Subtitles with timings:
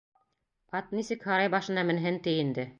[0.79, 2.69] Ат нисек һарай башына менһен ти инде!